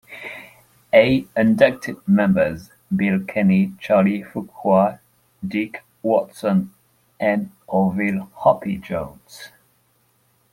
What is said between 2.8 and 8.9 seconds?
Bill Kenny, Charlie Fuqua, Deek Watson, and Orville "Hoppy"